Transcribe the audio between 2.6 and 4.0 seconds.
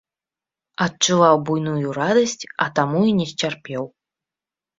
а таму і не сцярпеў.